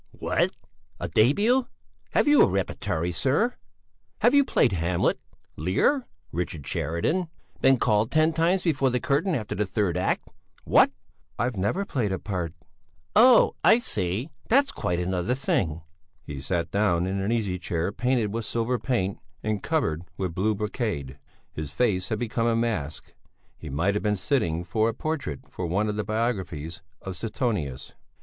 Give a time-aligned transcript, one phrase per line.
[0.17, 0.53] "What?
[0.99, 1.67] A début?
[2.13, 3.53] Have you a repertory, sir?
[4.21, 5.19] Have you played 'Hamlet,'
[5.57, 7.27] 'Lear,' 'Richard Sheridan';
[7.61, 10.27] been called ten times before the curtain after the third act?
[10.63, 10.91] What?"
[11.37, 12.55] "I've never played a part."
[13.15, 14.31] "Oh, I see!
[14.49, 15.81] That's quite another thing!"
[16.23, 20.55] He sat down in an easy chair painted with silver paint and covered with blue
[20.55, 21.19] brocade.
[21.53, 23.13] His face had become a mask.
[23.55, 27.93] He might have been sitting for a portrait for one of the biographies of Suetonius.